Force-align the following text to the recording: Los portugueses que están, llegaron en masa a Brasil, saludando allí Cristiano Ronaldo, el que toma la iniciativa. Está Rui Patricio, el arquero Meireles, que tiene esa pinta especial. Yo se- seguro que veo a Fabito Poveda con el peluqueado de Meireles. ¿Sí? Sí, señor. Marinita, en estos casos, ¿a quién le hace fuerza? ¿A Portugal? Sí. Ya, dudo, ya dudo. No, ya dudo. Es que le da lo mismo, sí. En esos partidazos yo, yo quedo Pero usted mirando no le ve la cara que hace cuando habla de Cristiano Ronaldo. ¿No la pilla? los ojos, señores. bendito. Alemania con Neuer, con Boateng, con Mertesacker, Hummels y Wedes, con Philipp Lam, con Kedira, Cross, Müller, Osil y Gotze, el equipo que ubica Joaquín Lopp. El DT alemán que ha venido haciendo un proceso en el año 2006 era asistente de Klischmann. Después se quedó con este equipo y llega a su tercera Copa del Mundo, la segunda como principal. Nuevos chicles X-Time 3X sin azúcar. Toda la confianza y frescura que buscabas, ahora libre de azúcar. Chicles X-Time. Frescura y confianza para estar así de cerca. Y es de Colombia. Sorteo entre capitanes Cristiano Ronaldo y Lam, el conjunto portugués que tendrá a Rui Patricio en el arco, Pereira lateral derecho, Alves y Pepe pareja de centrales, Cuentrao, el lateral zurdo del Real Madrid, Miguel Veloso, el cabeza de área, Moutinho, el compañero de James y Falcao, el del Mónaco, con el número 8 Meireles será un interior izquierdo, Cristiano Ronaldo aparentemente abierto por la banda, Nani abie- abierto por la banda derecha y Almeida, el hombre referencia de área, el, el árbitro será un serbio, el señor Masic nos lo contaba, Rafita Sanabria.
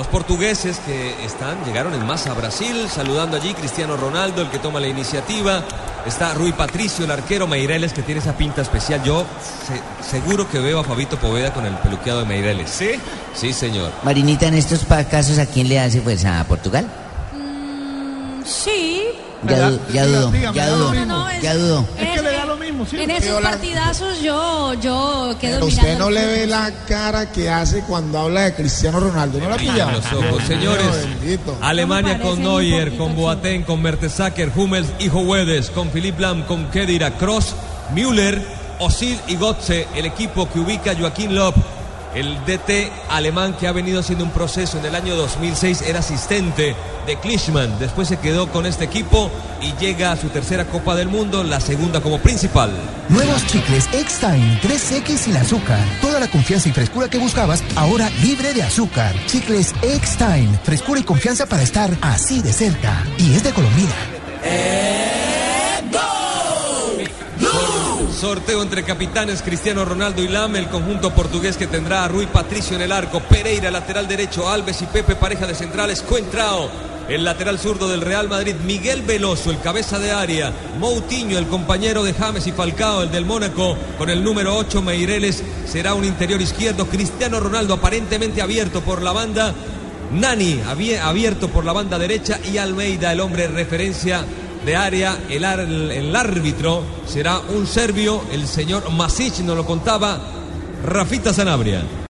Los 0.00 0.06
portugueses 0.06 0.78
que 0.78 1.26
están, 1.26 1.62
llegaron 1.66 1.92
en 1.92 2.06
masa 2.06 2.30
a 2.30 2.34
Brasil, 2.34 2.86
saludando 2.88 3.36
allí 3.36 3.52
Cristiano 3.52 3.98
Ronaldo, 3.98 4.40
el 4.40 4.48
que 4.48 4.58
toma 4.58 4.80
la 4.80 4.88
iniciativa. 4.88 5.62
Está 6.06 6.32
Rui 6.32 6.52
Patricio, 6.52 7.04
el 7.04 7.10
arquero 7.10 7.46
Meireles, 7.46 7.92
que 7.92 8.00
tiene 8.02 8.22
esa 8.22 8.34
pinta 8.34 8.62
especial. 8.62 9.02
Yo 9.04 9.26
se- 9.66 10.08
seguro 10.10 10.48
que 10.48 10.58
veo 10.58 10.80
a 10.80 10.84
Fabito 10.84 11.18
Poveda 11.18 11.52
con 11.52 11.66
el 11.66 11.74
peluqueado 11.74 12.20
de 12.20 12.24
Meireles. 12.24 12.70
¿Sí? 12.70 12.92
Sí, 13.34 13.52
señor. 13.52 13.92
Marinita, 14.02 14.46
en 14.46 14.54
estos 14.54 14.86
casos, 15.10 15.38
¿a 15.38 15.44
quién 15.44 15.68
le 15.68 15.78
hace 15.78 16.00
fuerza? 16.00 16.40
¿A 16.40 16.44
Portugal? 16.44 16.86
Sí. 18.46 19.02
Ya, 19.46 19.68
dudo, 19.68 19.80
ya 19.92 20.06
dudo. 20.06 20.94
No, 21.04 21.30
ya 21.42 21.54
dudo. 21.56 21.86
Es 21.98 22.08
que 22.10 22.22
le 22.22 22.32
da 22.32 22.39
lo 22.39 22.39
mismo, 22.80 22.86
sí. 22.90 23.02
En 23.02 23.10
esos 23.10 23.40
partidazos 23.40 24.22
yo, 24.22 24.74
yo 24.74 25.36
quedo 25.40 25.54
Pero 25.56 25.66
usted 25.66 25.82
mirando 25.82 26.04
no 26.04 26.10
le 26.10 26.26
ve 26.26 26.46
la 26.46 26.70
cara 26.86 27.30
que 27.30 27.48
hace 27.48 27.82
cuando 27.82 28.18
habla 28.18 28.42
de 28.42 28.54
Cristiano 28.54 29.00
Ronaldo. 29.00 29.38
¿No 29.38 29.48
la 29.48 29.56
pilla? 29.56 29.92
los 29.92 30.12
ojos, 30.12 30.42
señores. 30.44 30.86
bendito. 31.20 31.56
Alemania 31.60 32.20
con 32.20 32.40
Neuer, 32.40 32.96
con 32.96 33.14
Boateng, 33.14 33.62
con 33.62 33.82
Mertesacker, 33.82 34.50
Hummels 34.54 34.88
y 34.98 35.08
Wedes, 35.08 35.70
con 35.70 35.90
Philipp 35.90 36.18
Lam, 36.18 36.42
con 36.44 36.70
Kedira, 36.70 37.16
Cross, 37.16 37.54
Müller, 37.94 38.42
Osil 38.78 39.18
y 39.28 39.36
Gotze, 39.36 39.86
el 39.94 40.06
equipo 40.06 40.48
que 40.50 40.58
ubica 40.58 40.94
Joaquín 40.98 41.34
Lopp. 41.34 41.56
El 42.14 42.44
DT 42.44 42.90
alemán 43.08 43.54
que 43.54 43.68
ha 43.68 43.72
venido 43.72 44.00
haciendo 44.00 44.24
un 44.24 44.30
proceso 44.30 44.78
en 44.78 44.84
el 44.84 44.94
año 44.96 45.14
2006 45.14 45.82
era 45.82 46.00
asistente 46.00 46.74
de 47.06 47.16
Klischmann. 47.20 47.78
Después 47.78 48.08
se 48.08 48.18
quedó 48.18 48.50
con 48.50 48.66
este 48.66 48.84
equipo 48.84 49.30
y 49.60 49.72
llega 49.80 50.10
a 50.10 50.16
su 50.16 50.28
tercera 50.28 50.64
Copa 50.64 50.96
del 50.96 51.08
Mundo, 51.08 51.44
la 51.44 51.60
segunda 51.60 52.00
como 52.00 52.18
principal. 52.18 52.72
Nuevos 53.08 53.46
chicles 53.46 53.88
X-Time 53.92 54.60
3X 54.60 55.16
sin 55.16 55.36
azúcar. 55.36 55.80
Toda 56.00 56.18
la 56.18 56.28
confianza 56.28 56.68
y 56.68 56.72
frescura 56.72 57.08
que 57.08 57.18
buscabas, 57.18 57.62
ahora 57.76 58.10
libre 58.22 58.54
de 58.54 58.62
azúcar. 58.64 59.14
Chicles 59.26 59.72
X-Time. 59.82 60.58
Frescura 60.64 61.00
y 61.00 61.04
confianza 61.04 61.46
para 61.46 61.62
estar 61.62 61.90
así 62.02 62.42
de 62.42 62.52
cerca. 62.52 63.04
Y 63.18 63.34
es 63.34 63.44
de 63.44 63.52
Colombia. 63.52 64.19
Sorteo 68.20 68.62
entre 68.62 68.82
capitanes 68.82 69.40
Cristiano 69.40 69.82
Ronaldo 69.84 70.22
y 70.22 70.28
Lam, 70.28 70.54
el 70.56 70.68
conjunto 70.68 71.10
portugués 71.14 71.56
que 71.56 71.66
tendrá 71.66 72.04
a 72.04 72.08
Rui 72.08 72.26
Patricio 72.26 72.76
en 72.76 72.82
el 72.82 72.92
arco, 72.92 73.20
Pereira 73.20 73.70
lateral 73.70 74.06
derecho, 74.08 74.48
Alves 74.48 74.82
y 74.82 74.86
Pepe 74.86 75.16
pareja 75.16 75.46
de 75.46 75.54
centrales, 75.54 76.02
Cuentrao, 76.02 76.68
el 77.08 77.24
lateral 77.24 77.58
zurdo 77.58 77.88
del 77.88 78.02
Real 78.02 78.28
Madrid, 78.28 78.56
Miguel 78.66 79.02
Veloso, 79.02 79.50
el 79.50 79.58
cabeza 79.60 79.98
de 79.98 80.10
área, 80.12 80.52
Moutinho, 80.78 81.38
el 81.38 81.46
compañero 81.46 82.02
de 82.04 82.12
James 82.12 82.46
y 82.46 82.52
Falcao, 82.52 83.02
el 83.04 83.10
del 83.10 83.24
Mónaco, 83.24 83.74
con 83.96 84.10
el 84.10 84.22
número 84.22 84.54
8 84.54 84.82
Meireles 84.82 85.42
será 85.66 85.94
un 85.94 86.04
interior 86.04 86.42
izquierdo, 86.42 86.86
Cristiano 86.86 87.40
Ronaldo 87.40 87.74
aparentemente 87.74 88.42
abierto 88.42 88.82
por 88.82 89.00
la 89.00 89.12
banda, 89.12 89.54
Nani 90.12 90.60
abie- 90.68 90.98
abierto 91.00 91.48
por 91.48 91.64
la 91.64 91.72
banda 91.72 91.98
derecha 91.98 92.38
y 92.52 92.58
Almeida, 92.58 93.12
el 93.12 93.20
hombre 93.20 93.46
referencia 93.48 94.24
de 94.64 94.76
área, 94.76 95.18
el, 95.28 95.44
el 95.44 96.16
árbitro 96.16 96.82
será 97.06 97.40
un 97.40 97.66
serbio, 97.66 98.22
el 98.32 98.46
señor 98.46 98.90
Masic 98.90 99.38
nos 99.40 99.56
lo 99.56 99.64
contaba, 99.64 100.20
Rafita 100.84 101.32
Sanabria. 101.32 101.99